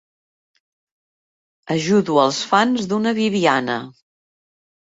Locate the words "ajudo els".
1.75-2.39